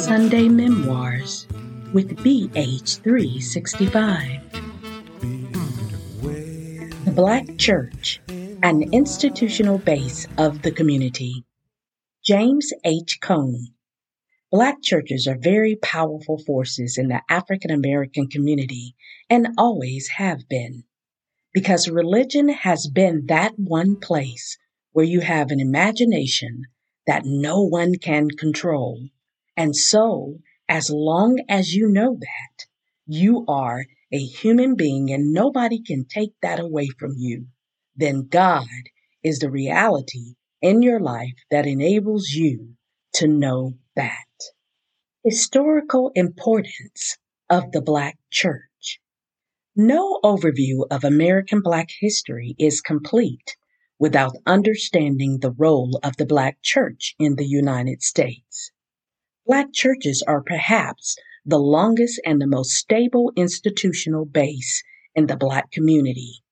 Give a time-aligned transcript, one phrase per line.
[0.00, 1.46] Sunday Memoirs
[1.92, 4.40] with BH365.
[7.04, 8.20] The Black Church,
[8.64, 11.44] an institutional base of the community.
[12.24, 13.20] James H.
[13.20, 13.68] Cone.
[14.50, 18.96] Black churches are very powerful forces in the African American community
[19.28, 20.82] and always have been.
[21.54, 24.58] Because religion has been that one place
[24.90, 26.64] where you have an imagination
[27.06, 29.08] that no one can control.
[29.56, 30.38] And so,
[30.68, 32.66] as long as you know that,
[33.06, 37.46] you are a human being and nobody can take that away from you,
[37.96, 38.66] then God
[39.22, 42.74] is the reality in your life that enables you
[43.14, 44.26] to know that.
[45.24, 49.00] Historical importance of the Black Church.
[49.76, 53.56] No overview of American Black history is complete
[54.00, 58.72] without understanding the role of the Black church in the United States.
[59.46, 64.82] Black churches are perhaps the longest and the most stable institutional base
[65.14, 66.42] in the Black community,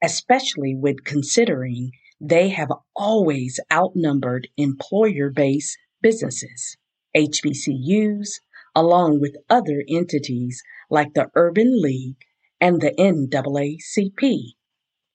[0.00, 6.76] especially with considering they have always outnumbered employer based businesses,
[7.16, 8.28] HBCUs,
[8.76, 12.22] along with other entities like the Urban League
[12.60, 14.52] and the NAACP.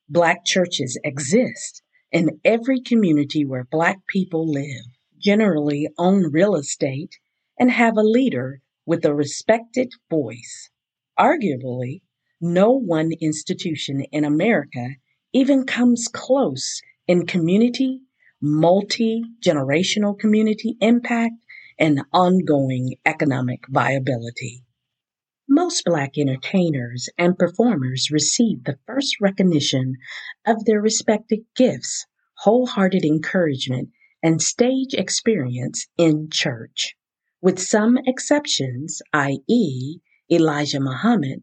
[0.10, 1.82] Black churches exist
[2.14, 4.86] in every community where Black people live,
[5.18, 7.18] generally own real estate,
[7.60, 10.70] and have a leader with a respected voice.
[11.20, 12.04] Arguably,
[12.40, 14.96] no one institution in America
[15.34, 18.00] even comes close in community,
[18.42, 21.36] multi generational community impact,
[21.78, 24.64] and ongoing economic viability.
[25.58, 29.96] Most Black entertainers and performers receive the first recognition
[30.46, 32.06] of their respective gifts,
[32.36, 33.90] wholehearted encouragement,
[34.22, 36.96] and stage experience in church.
[37.42, 39.98] With some exceptions, i.e.,
[40.32, 41.42] Elijah Muhammad,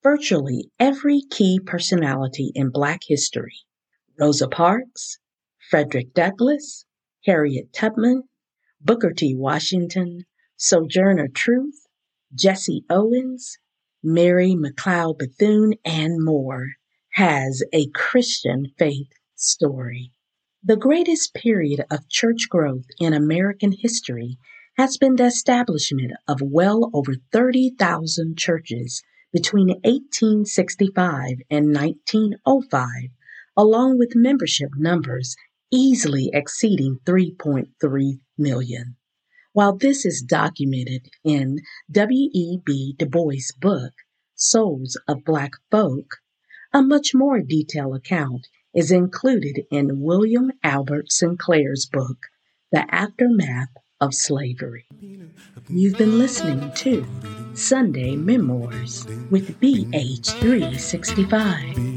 [0.00, 3.56] virtually every key personality in Black history
[4.16, 5.18] Rosa Parks,
[5.68, 6.84] Frederick Douglass,
[7.24, 8.28] Harriet Tubman,
[8.80, 9.34] Booker T.
[9.34, 10.24] Washington,
[10.56, 11.85] Sojourner Truth,
[12.36, 13.56] Jesse Owens,
[14.02, 16.72] Mary McLeod Bethune, and more,
[17.14, 20.12] has a Christian faith story.
[20.62, 24.36] The greatest period of church growth in American history
[24.76, 29.02] has been the establishment of well over 30,000 churches
[29.32, 32.88] between 1865 and 1905,
[33.56, 35.36] along with membership numbers
[35.70, 38.96] easily exceeding 3.3 million.
[39.56, 42.96] While this is documented in W.E.B.
[42.98, 43.94] Du Bois' book,
[44.34, 46.18] Souls of Black Folk,
[46.74, 52.18] a much more detailed account is included in William Albert Sinclair's book,
[52.70, 54.84] The Aftermath of Slavery.
[55.70, 57.06] You've been listening to
[57.54, 61.95] Sunday Memoirs with BH365.